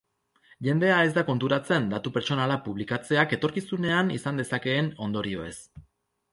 [0.67, 5.57] Jendea ez da konturatzen datu pertsonalak publikatzeak etorkizunean izan dezakeen ondorioez.